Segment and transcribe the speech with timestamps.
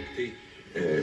[0.00, 0.32] écoutez,
[0.76, 1.00] euh,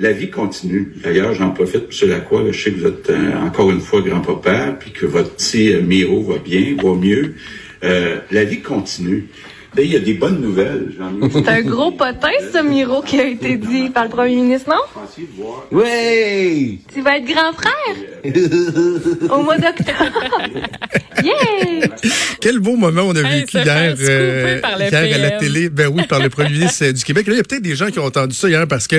[0.00, 0.92] la vie continue.
[1.02, 2.10] D'ailleurs, j'en profite, M.
[2.10, 5.72] Lacroix, je sais que vous êtes euh, encore une fois grand-papa, puis que votre petit
[5.72, 7.34] euh, Miro va bien, va mieux.
[7.84, 9.28] Euh, la vie continue.
[9.76, 10.94] Il y a des bonnes nouvelles.
[11.32, 14.76] C'est un gros potin, ce Miro, qui a été dit par le premier ministre, non?
[15.72, 16.78] Ouais!
[16.92, 19.32] Tu vas être grand frère?
[19.36, 20.20] Au mois d'octobre.
[21.24, 21.93] Yeah!
[22.40, 23.94] Quel beau moment on a Hey, vécu hier,
[24.60, 25.68] par le hier à la télé.
[25.70, 27.26] Ben oui, par le premier ministre euh, du Québec.
[27.26, 28.96] Là, il y a peut-être des gens qui ont entendu ça hier parce que,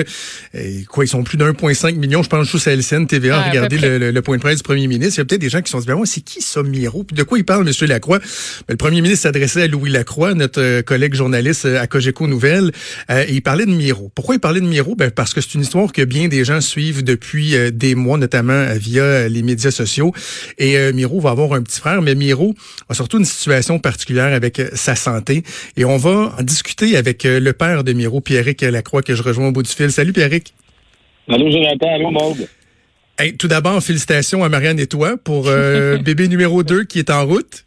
[0.54, 3.68] euh, quoi, ils sont plus d'1,5 million, je pense, juste à LCN, TVA, près.
[3.78, 5.14] le, le- le point de presse du premier ministre.
[5.16, 6.62] Il y a peut-être des gens qui se sont dit, ben ouais, c'est qui ça,
[6.62, 7.04] Miro?
[7.04, 7.88] Puis de quoi il parle, M.
[7.88, 8.18] Lacroix?
[8.18, 8.24] Ben,
[8.70, 12.72] le premier ministre s'adressait à Louis Lacroix, notre euh, collègue journaliste euh, à Cogeco Nouvelles,
[13.10, 14.10] euh, et il parlait de Miro.
[14.14, 14.94] Pourquoi il parlait de Miro?
[14.96, 18.18] Ben, parce que c'est une histoire que bien des gens suivent depuis euh, des mois,
[18.18, 20.12] notamment euh, via euh, les médias sociaux.
[20.58, 22.54] Et euh, Miro va avoir un petit frère, mais Miro
[22.88, 25.42] a surtout une situation particulière avec euh, sa santé.
[25.76, 29.22] Et on va en discuter avec euh, le père de Miro, Pierrick Lacroix, que je
[29.22, 29.90] rejoins au bout du fil.
[29.90, 30.54] Salut Pierrick.
[31.28, 31.94] Allô, Jonathan.
[31.94, 32.48] Allô, Maude.
[33.18, 37.10] Hey, tout d'abord, félicitations à Marianne et toi pour euh, bébé numéro 2 qui est
[37.10, 37.64] en route.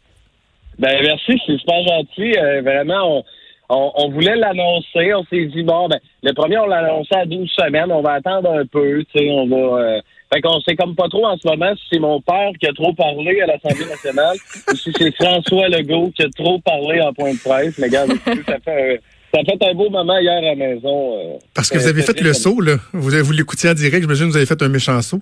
[0.78, 1.40] Ben, merci.
[1.44, 2.38] C'est super gentil.
[2.38, 3.24] Euh, vraiment, on,
[3.68, 5.12] on, on voulait l'annoncer.
[5.12, 7.90] On s'est dit, bon, ben, le premier, on l'a annoncé à 12 semaines.
[7.90, 9.04] On va attendre un peu.
[9.12, 9.56] Tu sais, on va.
[9.56, 10.00] Euh,
[10.32, 12.72] fait qu'on sait comme pas trop en ce moment si c'est mon père qui a
[12.72, 14.36] trop parlé à l'Assemblée nationale
[14.70, 17.76] ou si c'est François Legault qui a trop parlé en point de presse.
[17.78, 18.12] Mais regarde,
[18.46, 18.96] ça fait, un-
[19.38, 21.18] ça fait un beau moment hier à la maison.
[21.18, 21.38] euh.
[21.54, 22.76] Parce que vous avez fait le saut, là.
[22.92, 25.20] Vous, vous l'écoutiez en direct, j'imagine que vous avez fait un méchant saut.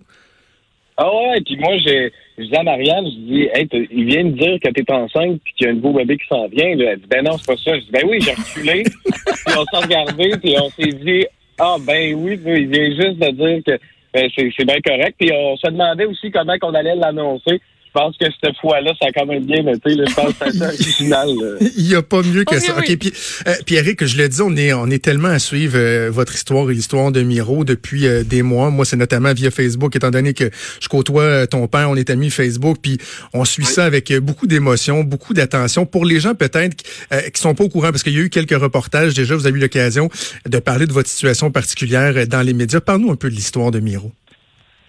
[1.01, 4.25] Ah ouais, puis moi, j'ai, je dis à Marianne, je dis, hey, t'as- il vient
[4.25, 6.75] de dire que t'es enceinte puis qu'il y a un nouveau bébé qui s'en vient.
[6.75, 6.93] Là.
[6.93, 7.77] Elle dit, ben non, c'est pas ça.
[7.79, 8.83] Je dis, ben oui, j'ai reculé.
[9.05, 11.25] puis on s'est regardé, puis on s'est dit,
[11.59, 13.79] ah ben oui, il vient juste de dire que
[14.15, 15.17] c'est, c'est bien correct.
[15.19, 17.61] Puis on se demandait aussi comment qu'on allait l'annoncer.
[17.89, 19.95] Je pense que cette fois-là, ça a quand même bien été.
[19.95, 20.05] Là.
[20.07, 21.29] Je pense que c'est original.
[21.77, 22.75] Il n'y a pas mieux que ça.
[22.77, 22.85] oui.
[22.93, 23.13] OK, puis
[23.47, 26.71] euh, Pierrick, je le dis, on est, on est tellement à suivre euh, votre histoire
[26.71, 28.71] et l'histoire de Miro depuis euh, des mois.
[28.71, 30.51] Moi, c'est notamment via Facebook, étant donné que
[30.81, 32.99] je côtoie euh, ton père, on est amis Facebook, puis
[33.33, 35.87] on suit ça avec euh, beaucoup d'émotion, beaucoup d'attention.
[35.87, 38.21] Pour les gens peut-être qui, euh, qui sont pas au courant, parce qu'il y a
[38.21, 40.09] eu quelques reportages déjà, vous avez eu l'occasion
[40.47, 42.81] de parler de votre situation particulière euh, dans les médias.
[42.81, 44.13] Parle-nous un peu de l'histoire de Miro.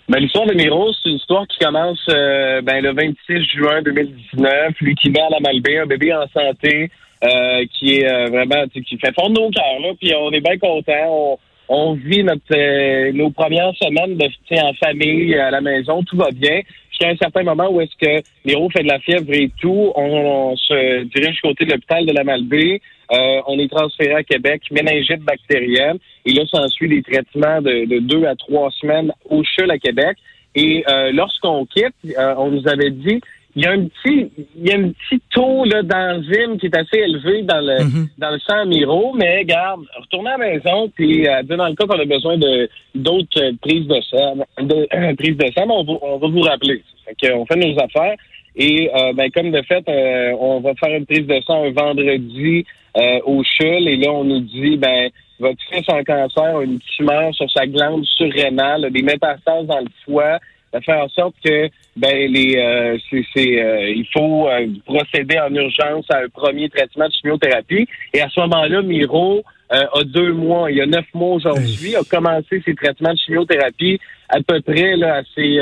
[0.10, 4.74] Ben, l'histoire de Miro, c'est une histoire qui commence euh, ben, le 26 juin 2019.
[4.82, 6.90] Lui qui met à la Malbaie, un bébé en santé,
[7.24, 10.58] euh, qui est euh, vraiment, qui fait fondre nos cœurs, là, puis on est bien
[10.58, 10.94] contents.
[11.10, 11.38] On,
[11.70, 14.26] on vit notre euh, nos premières semaines de,
[14.60, 16.62] en famille, à la maison, tout va bien.
[16.90, 20.54] Jusqu'à un certain moment où est-ce que Miro fait de la fièvre et tout, on,
[20.54, 22.82] on se dirige du côté de l'hôpital de la Malbaie.
[23.12, 25.98] Euh, on est transféré à Québec, méningite bactérienne.
[26.26, 30.18] Et là, s'ensuit des traitements de, de deux à trois semaines au CHUL à Québec.
[30.56, 33.20] Et euh, lorsqu'on quitte, euh, on nous avait dit
[33.56, 36.78] il y a un petit il y a un petit taux là, d'enzyme qui est
[36.78, 38.08] assez élevé dans le Mhm.
[38.20, 41.86] dans le sang Miro, mais garde, retournez à la maison, puis euh, dans le cas
[41.88, 45.94] qu'on a besoin de d'autres prises de sang, de, euh, prises de sang, on, va,
[46.02, 46.84] on va vous rappeler.
[47.06, 48.16] Fait qu'on fait nos affaires.
[48.60, 51.72] Et euh, ben, comme de fait, euh, on va faire une prise de sang un
[51.72, 52.66] vendredi
[52.98, 53.88] euh, au CHUL.
[53.88, 55.10] Et là, on nous dit, ben,
[55.40, 60.40] votre fils en cancer une tumeur sur sa glande surrénale, des métastases dans le foie.
[60.74, 65.40] Ça fait en sorte que ben les euh, c'est, c'est, euh, il faut euh, procéder
[65.40, 67.88] en urgence à un premier traitement de chimiothérapie.
[68.14, 72.02] Et à ce moment-là, Miro a deux mois, il y a neuf mois aujourd'hui, a
[72.04, 75.60] commencé ses traitements de chimiothérapie à peu près là, à, ses,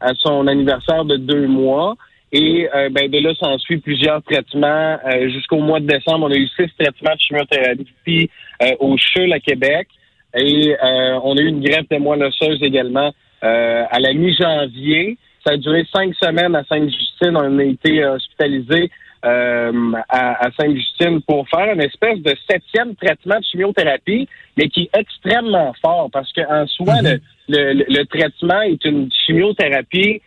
[0.00, 1.96] à son anniversaire de deux mois.
[2.32, 4.98] Et euh, ben, de là, s'ensuit plusieurs traitements.
[5.06, 8.30] Euh, jusqu'au mois de décembre, on a eu six traitements de chimiothérapie
[8.62, 9.88] euh, au CHUL à Québec.
[10.34, 13.12] Et euh, on a eu une greffe de moelle osseuse également
[13.44, 15.16] euh, à la mi-janvier.
[15.46, 17.36] Ça a duré cinq semaines à Sainte-Justine.
[17.36, 18.90] On a été hospitalisé
[19.24, 24.82] euh, à, à Sainte-Justine pour faire une espèce de septième traitement de chimiothérapie, mais qui
[24.82, 30.20] est extrêmement fort parce qu'en soi, le, le, le traitement est une chimiothérapie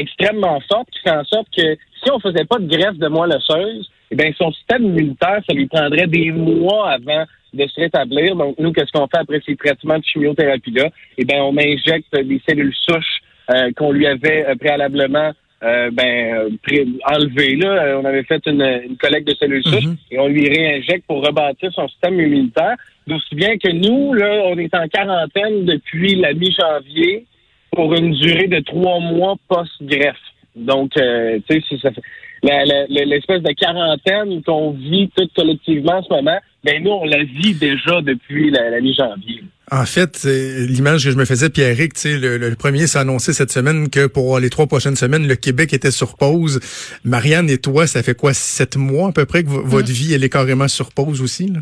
[0.00, 3.36] extrêmement forte qui fait en sorte que si on faisait pas de greffe de moelle
[3.36, 8.34] osseuse, eh bien, son système immunitaire, ça lui prendrait des mois avant de se rétablir.
[8.36, 10.88] Donc, nous, qu'est-ce qu'on fait après ces traitements de chimiothérapie-là?
[11.18, 13.20] Eh bien, on injecte des cellules souches
[13.52, 15.32] euh, qu'on lui avait euh, préalablement
[15.62, 17.56] euh, ben, pré- enlevées.
[17.56, 17.68] Là.
[17.84, 19.96] Euh, On avait fait une, une collecte de cellules souches Mhm.
[20.10, 22.76] et on lui réinjecte pour rebâtir son système immunitaire.
[23.06, 27.26] D'aussi bien que nous, là, on est en quarantaine depuis la mi-janvier
[27.72, 30.16] pour une durée de trois mois post-greffe.
[30.56, 32.02] Donc, euh, tu sais, si ça fait
[32.42, 37.54] l'espèce de quarantaine qu'on vit tout collectivement en ce moment, ben nous, on la vit
[37.54, 39.44] déjà depuis la, la mi-janvier.
[39.70, 43.32] En fait, l'image que je me faisais, Pierrick, tu sais, le, le premier s'est annoncé
[43.32, 46.58] cette semaine que pour les trois prochaines semaines, le Québec était sur pause.
[47.04, 50.12] Marianne et toi, ça fait quoi, sept mois à peu près que v- votre vie,
[50.12, 51.60] elle est carrément sur pause aussi, là?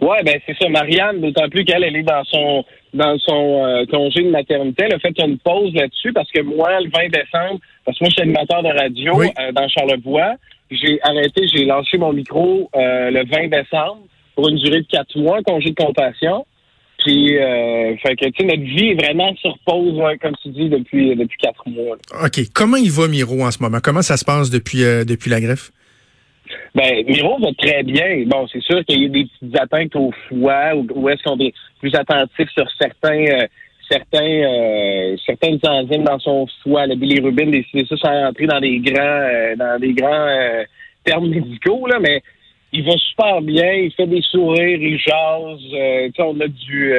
[0.00, 0.68] Ouais, ben c'est ça.
[0.68, 4.94] Marianne, d'autant plus qu'elle elle est dans son dans son euh, congé de maternité, elle
[4.94, 8.14] a fait une pause là-dessus parce que moi, le 20 décembre, parce que moi je
[8.14, 10.34] suis animateur de radio euh, dans Charlevoix,
[10.70, 14.02] j'ai arrêté, j'ai lancé mon micro euh, le 20 décembre
[14.34, 16.46] pour une durée de quatre mois, congé de compassion.
[17.04, 21.16] Puis, fait que, tu sais, notre vie est vraiment sur pause, comme tu dis, depuis
[21.16, 21.96] depuis quatre mois.
[22.22, 22.40] OK.
[22.54, 23.78] Comment il va, Miro, en ce moment?
[23.82, 25.72] Comment ça se passe depuis depuis la greffe?
[26.74, 28.24] Ben, Miro va très bien.
[28.26, 31.52] Bon, c'est sûr qu'il y a des petites atteintes au foie, ou, est-ce qu'on est
[31.80, 33.46] plus attentif sur certains, euh,
[33.90, 38.78] certains, euh, certaines enzymes dans son foie, le bilirubine, décider ça sans rentrer dans des
[38.78, 40.64] grands, euh, dans des grands
[41.04, 42.22] termes médicaux, là, mais
[42.72, 46.94] il va super bien, il fait des sourires, il jase, on a du,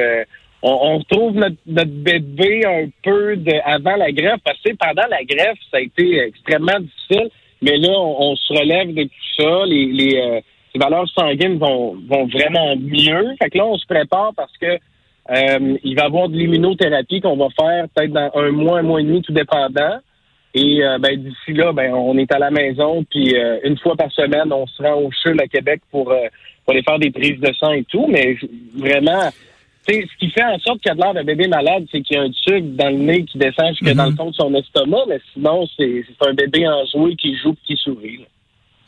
[0.62, 5.08] on, on, retrouve notre, notre, bébé un peu de, avant la greffe, parce que pendant
[5.10, 7.30] la greffe, ça a été extrêmement difficile.
[7.64, 9.64] Mais là, on, se relève de tout ça.
[9.66, 10.40] Les, les, euh,
[10.76, 13.34] valeurs sanguines vont, vont vraiment mieux.
[13.42, 14.78] Fait que là, on se prépare parce que
[15.30, 18.82] euh, il va y avoir de l'immunothérapie qu'on va faire peut-être dans un mois, un
[18.82, 19.98] mois et demi, tout dépendant.
[20.52, 23.34] Et euh, ben, d'ici là, ben, on est à la maison, puis
[23.64, 26.98] une fois par semaine, on se rend au CHUL à Québec pour, pour aller faire
[26.98, 28.06] des prises de sang et tout.
[28.08, 28.36] Mais
[28.76, 29.30] vraiment,
[29.86, 32.16] ce qui fait en sorte qu'il y a de l'air d'un bébé malade, c'est qu'il
[32.16, 34.16] y a un tube dans le nez qui descend jusque dans le mhm.
[34.16, 38.26] fond de son estomac, mais sinon, c'est un bébé enjoué qui joue et qui sourit.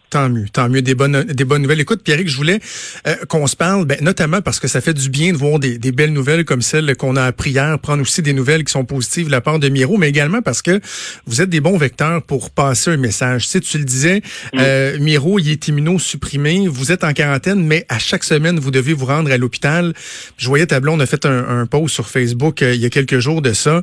[0.09, 0.83] Tant mieux, tant mieux.
[0.83, 1.81] Des bonnes, des bonnes nouvelles.
[1.81, 2.61] Écoute, Pierre, je voulais
[3.09, 5.79] euh, qu'on se parle, ben, notamment parce que ça fait du bien de voir des,
[5.79, 8.85] des belles nouvelles comme celles qu'on a appris hier, prendre aussi des nouvelles qui sont
[8.85, 10.81] positives de la part de Miro, mais également parce que
[11.27, 13.45] vous êtes des bons vecteurs pour passer un message.
[13.45, 14.23] Tu sais, tu le disais,
[14.55, 18.93] euh, Miro, il est immunosupprimé, vous êtes en quarantaine, mais à chaque semaine, vous devez
[18.93, 19.93] vous rendre à l'hôpital.
[20.37, 22.91] Je voyais Tableau, on a fait un, un post sur Facebook euh, il y a
[22.91, 23.83] quelques jours de ça.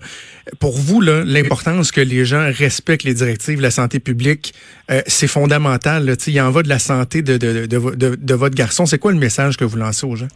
[0.60, 4.54] Pour vous, l'importance que les gens respectent les directives de la santé publique,
[4.92, 6.06] euh, c'est fondamental.
[6.06, 8.86] Là, il en va de la santé de, de, de, de votre garçon.
[8.86, 10.28] C'est quoi le message que vous lancez aux gens?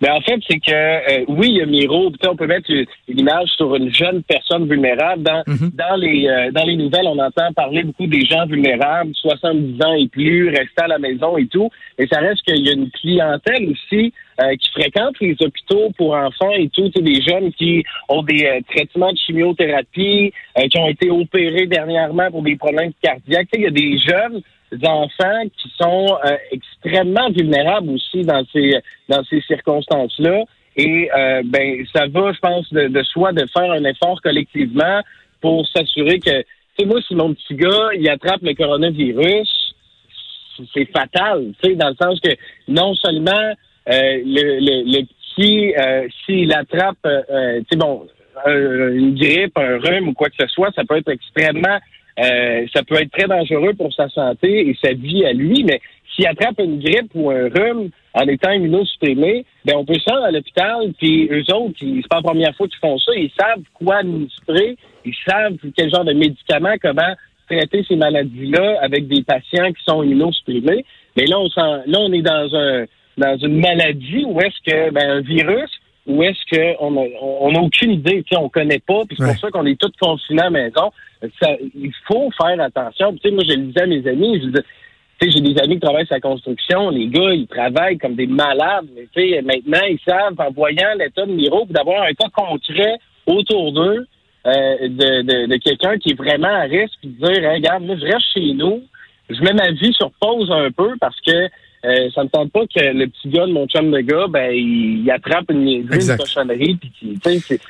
[0.00, 2.12] Ben en fait, c'est que euh, oui, il y a Miro.
[2.28, 5.24] On peut mettre une, image sur une jeune personne vulnérable.
[5.24, 5.70] Dans, mhm.
[5.74, 9.94] dans les euh, dans les nouvelles, on entend parler beaucoup des gens vulnérables, 70 ans
[9.94, 11.68] et plus, rester à la maison et tout.
[11.98, 16.14] Et ça reste qu'il y a une clientèle aussi euh, qui fréquente les hôpitaux pour
[16.14, 16.88] enfants et tout.
[16.90, 20.32] Des jeunes qui ont des traitements de chimiothérapie,
[20.70, 23.48] qui ont été opérés dernièrement pour des problèmes cardiaques.
[23.54, 24.42] Il y a des jeunes
[24.72, 28.76] enfants qui sont euh, extrêmement vulnérables aussi dans ces
[29.08, 30.44] dans ces circonstances-là.
[30.76, 35.00] Et euh, ben ça va, je pense, de, de soi de faire un effort collectivement
[35.40, 36.46] pour s'assurer que, tu
[36.78, 39.74] sais, moi, si mon petit gars, il attrape le coronavirus,
[40.74, 42.30] c'est fatal, tu sais, dans le sens que
[42.68, 45.02] non seulement euh, le, le,
[45.34, 45.72] petit,
[46.24, 48.06] s'il attrape, tu sais, bon,
[48.46, 51.78] une grippe, un rhume ou quoi que ce soit, ça peut être extrêmement
[52.18, 55.80] euh, ça peut être très dangereux pour sa santé et sa vie à lui, mais
[56.14, 60.30] s'il attrape une grippe ou un rhume en étant immunosupprimé, ben on peut rendre à
[60.30, 63.98] l'hôpital, puis eux autres, c'est pas la première fois qu'ils font ça, ils savent quoi
[63.98, 67.14] administrer, ils savent quel genre de médicaments, comment
[67.48, 70.84] traiter ces maladies-là avec des patients qui sont immunosupprimés.
[71.16, 72.84] Mais là, on là, on est dans un
[73.16, 75.70] dans une maladie où est-ce que ben, un virus
[76.08, 79.26] ou est-ce qu'on n'a on a aucune idée, tu sais, on connaît pas, puis c'est
[79.26, 80.90] pour ça qu'on est tous confinés à la maison.
[81.40, 83.12] Ça, il faut faire attention.
[83.12, 84.60] Tu sais, moi, je le disais à mes amis, je
[85.20, 88.26] sais, j'ai des amis qui travaillent sur la construction, les gars, ils travaillent comme des
[88.26, 92.28] malades, mais tu sais, maintenant, ils savent, en voyant l'état de Miro, d'avoir un cas
[92.34, 94.06] concret autour d'eux,
[94.46, 97.96] euh, de, de, de quelqu'un qui est vraiment à risque, puis de dire, regarde, moi,
[98.00, 98.82] je reste chez nous,
[99.28, 101.48] je mets ma vie sur pause un peu parce que
[101.84, 104.50] euh, ça ne tente pas que le petit gars de mon chum de gars, ben,
[104.52, 107.60] il, attrape une, une cochonnerie, puis c'est,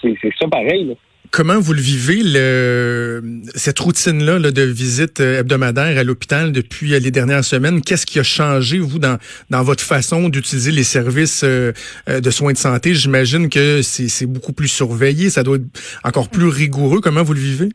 [0.00, 0.96] c'est ça pareil.
[1.30, 7.00] Comment vous le vivez, le, cette routine-là de visite euh, hebdomadaire à l'hôpital depuis euh,
[7.00, 7.82] les dernières semaines?
[7.82, 9.18] Qu'est-ce qui a changé, vous, dans,
[9.50, 12.94] dans votre façon d'utiliser les services de soins de santé?
[12.94, 15.66] J'imagine que c'est beaucoup plus surveillé, ça doit être
[16.04, 17.00] encore plus rigoureux.
[17.00, 17.68] Comment vous le vivez?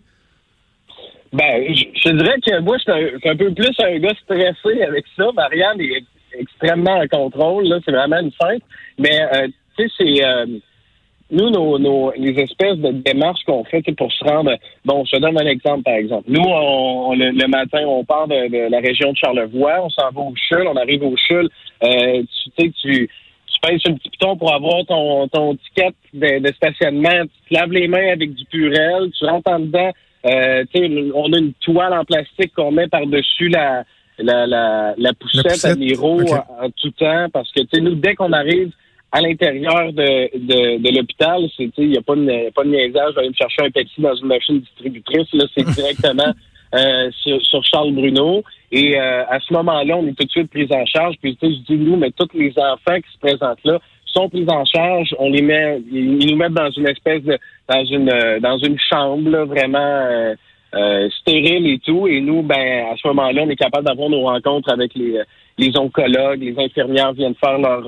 [1.34, 5.32] Ben, je, dirais que moi, je suis un, peu plus un gars stressé avec ça.
[5.34, 6.04] Marianne est
[6.40, 7.66] extrêmement en contrôle.
[7.66, 8.62] Là, c'est vraiment une fête.
[9.00, 10.46] Mais euh, tu sais, c'est euh,
[11.32, 14.56] nous, nos, nos, les espèces de démarches qu'on fait pour se rendre.
[14.86, 16.26] Bon, je te donne un exemple, par exemple.
[16.28, 20.34] Nous, on, le, matin, on part de, la région de Charlevoix, on s'en va au
[20.36, 21.50] CHUL, on arrive au CHUL.
[21.84, 23.10] Euh, tu sais, tu
[23.48, 27.50] tu pèses sur le petit piton pour avoir ton, ton ticket de, de, stationnement, tu
[27.50, 29.92] te laves les mains avec du purel, tu rentres en dedans,
[30.26, 30.64] euh,
[31.14, 33.84] on a une toile en plastique qu'on met par-dessus la,
[34.18, 38.72] la, la, la, poussette, à Miro en, tout temps parce que nous, dès qu'on arrive
[39.12, 43.16] à l'intérieur de, de, de l'hôpital, il n'y a pas de, pas de niaisage, je
[43.16, 45.28] vais aller me chercher un Pepsi dans une machine distributrice.
[45.34, 46.34] Là, c'est directement
[46.74, 48.44] euh, sur, sur, Charles Bruno.
[48.72, 51.16] Et euh, à ce moment-là, on est tout de suite pris en charge.
[51.22, 53.80] Puis je dis nous, mais tous les enfants qui se présentent là
[54.14, 55.16] sont pris en charge.
[55.20, 59.46] On les met, ils nous mettent dans une espèce de dans une dans une chambre
[59.46, 60.36] vraiment
[60.76, 62.08] euh, stérile et tout.
[62.08, 65.22] Et nous, ben à ce moment-là, on est capable d'avoir nos rencontres avec les
[65.58, 67.82] les oncologues, les infirmières viennent faire leur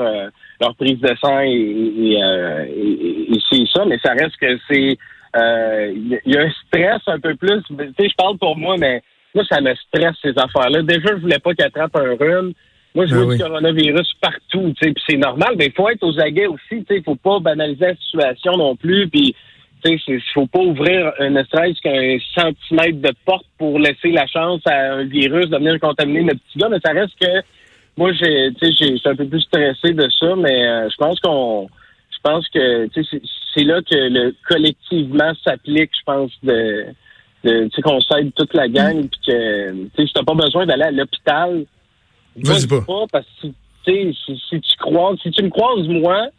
[0.62, 3.86] leur prise de sang et, et, et c'est ça.
[3.86, 4.98] Mais ça reste que c'est
[5.36, 7.62] il euh, y, a un stress un peu plus.
[7.68, 9.02] Tu sais, je parle pour moi, mais
[9.34, 10.82] moi, ça me stresse ces affaires-là.
[10.84, 12.54] Déjà, je voulais pas qu'il attrape un rhume.
[12.96, 16.04] Moi, je ah vois du coronavirus partout, tu sais, c'est normal, mais il faut être
[16.04, 19.36] aux aguets aussi, tu sais, il faut pas banaliser la situation non plus, puis
[19.84, 24.26] tu sais, il faut pas ouvrir un stress qu'un centimètre de porte pour laisser la
[24.28, 27.42] chance à un virus de venir contaminer notre petit gars, mais ça reste que
[27.98, 31.20] moi, j'ai, tu sais, j'ai un peu plus stressé de ça, mais euh, je pense
[31.20, 31.68] qu'on
[32.12, 32.88] je pense que
[33.54, 36.86] c'est là que le collectivement s'applique, je pense, de,
[37.44, 41.66] de qu'on s'aide toute la gang, puis que si t'as pas besoin d'aller à l'hôpital,
[42.36, 43.06] vas-y pas.
[43.12, 43.48] parce que
[43.86, 44.18] si,
[44.50, 46.30] si tu croises, si tu me croises moi,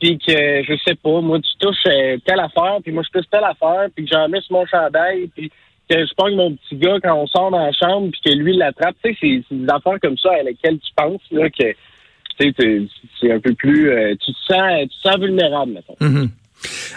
[0.00, 3.28] puis que je sais pas, moi tu touches euh, telle affaire, puis moi je touche
[3.30, 5.50] telle affaire, puis que j'en mets sur mon chandail, puis
[5.88, 8.56] que je pogne mon petit gars quand on sort dans la chambre, puis que lui
[8.56, 11.74] l'attrape, tu sais, c'est des affaires comme ça à lesquelles tu penses là que
[12.38, 13.90] c'est un peu plus.
[13.90, 15.96] Euh, tu, te sens, tu te sens vulnérable, maintenant.
[16.00, 16.28] Mm-hmm.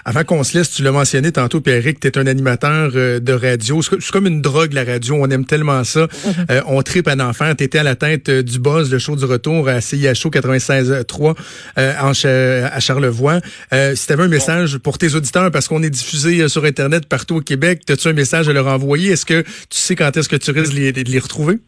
[0.05, 3.33] Avant qu'on se laisse, tu l'as mentionné tantôt, Pierrick, tu es un animateur euh, de
[3.33, 3.81] radio.
[3.81, 5.15] C'est comme une drogue, la radio.
[5.19, 6.05] On aime tellement ça.
[6.05, 6.51] Mm-hmm.
[6.51, 7.53] Euh, on tripe un enfant.
[7.55, 11.35] Tu étais à la tête du buzz, le show du retour à CIHO 96.3
[11.75, 13.39] à Charlevoix.
[13.95, 17.37] si tu avais un message pour tes auditeurs, parce qu'on est diffusé sur Internet partout
[17.37, 19.11] au Québec, as-tu un message à leur envoyer?
[19.11, 21.59] Est-ce que tu sais quand est-ce que tu risques de les retrouver?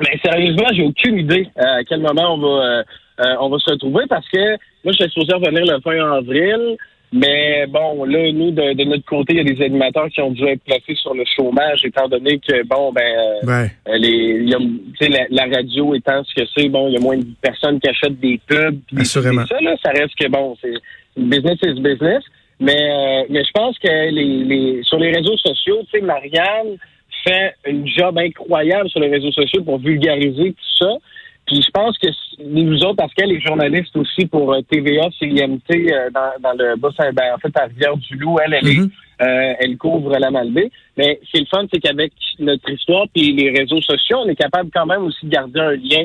[0.00, 2.82] Mais sérieusement, j'ai aucune idée euh, à quel moment on va
[3.20, 4.38] euh, euh, on va se retrouver parce que
[4.84, 6.76] moi, je suis supposé revenir le fin avril.
[7.12, 10.44] Mais bon, là, nous, de, notre côté, il y a des animateurs qui ont dû
[10.44, 14.58] être placés sur le chômage, étant donné que, bon, ben, les, y a,
[15.30, 18.18] la, radio étant ce que c'est, bon, il y a moins de personnes qui achètent
[18.18, 18.80] des pubs.
[18.98, 19.46] Assurément.
[19.46, 20.74] Ça, là, ça reste que, bon, c'est
[21.16, 22.24] business is business.
[22.58, 26.76] Mais, mais je pense que les, les sur les réseaux sociaux, tu sais, Marianne,
[27.26, 30.92] fait une job incroyable sur les réseaux sociaux pour vulgariser tout ça.
[31.46, 32.08] Puis je pense que
[32.44, 36.76] nous autres, parce qu'elle est journaliste aussi pour euh, TVA, CIMT, euh, dans, dans le
[36.76, 38.90] bas ben, en fait, à Rivière-du-Loup, elle, elle, est, mm-hmm.
[39.22, 40.70] euh, elle couvre la Malbaie.
[40.96, 44.28] Mais ce qui est le fun, c'est qu'avec notre histoire puis les réseaux sociaux, on
[44.28, 46.04] est capable quand même aussi de garder un lien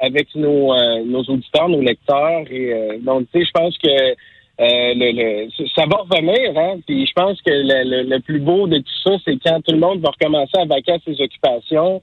[0.00, 2.44] avec nos, nos auditeurs, nos lecteurs.
[2.50, 4.14] Et donc, tu sais, je pense que
[4.60, 6.80] euh, le, ça va revenir, hein?
[6.84, 9.78] Puis je pense que le, le, plus beau de tout ça, c'est quand tout le
[9.78, 12.02] monde va recommencer à vaquer à ses occupations.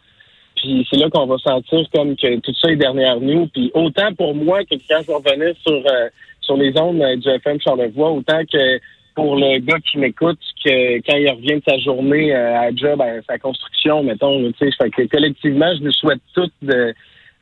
[0.66, 3.46] Puis c'est là qu'on va sentir comme que tout ça est derrière nous.
[3.48, 6.10] Puis autant pour moi que quand je revenir sur euh,
[6.42, 8.80] sur les ondes euh, du FM Charlevoix, autant que
[9.14, 13.22] pour le gars qui m'écoute, que quand il revient de sa journée à job, à
[13.30, 16.94] sa construction, mettons, tu sais, que collectivement, je nous souhaite toutes de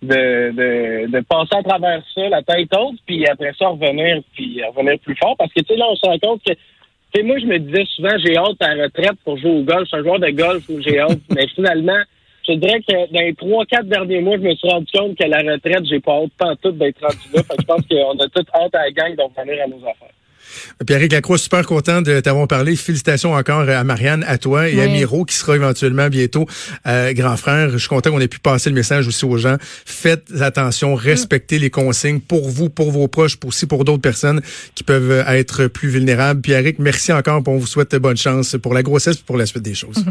[0.02, 4.62] de, de, de, passer à travers ça, la tête haute, puis après ça, revenir, puis
[4.76, 5.38] revenir plus fort.
[5.38, 6.60] Parce que, tu sais, là, on se rend compte que, tu
[7.16, 9.84] sais, moi, je me disais souvent, j'ai hâte à la retraite pour jouer au golf.
[9.84, 11.20] Je suis un joueur de golf où j'ai hâte.
[11.34, 12.02] mais finalement,
[12.48, 15.24] je dirais que dans les trois, quatre derniers mois, je me suis rendu compte que
[15.24, 17.42] la retraite, j'ai pas hâte tant tout d'être rendu là.
[17.58, 20.14] je pense qu'on a toute hâte à la gang de revenir à nos affaires.
[20.86, 22.76] Pierre Lacroix, super content de t'avoir parlé.
[22.76, 26.46] Félicitations encore à Marianne, à toi et à Miro, qui sera éventuellement bientôt
[26.86, 27.70] euh, grand frère.
[27.72, 29.58] Je suis content qu'on ait pu passer le message aussi aux gens.
[29.60, 34.42] Faites attention, respectez les consignes pour vous, pour vos proches, pour aussi pour d'autres personnes
[34.76, 36.42] qui peuvent être plus vulnérables.
[36.42, 37.42] Pierre, merci encore.
[37.48, 40.04] On vous souhaite bonne chance pour la grossesse et pour la suite des choses.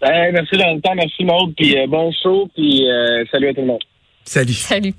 [0.00, 3.54] Ben, merci dans le temps, merci Maud, puis euh, bon show, puis euh, salut à
[3.54, 3.82] tout le monde.
[4.24, 4.52] Salut.
[4.52, 4.94] Salut.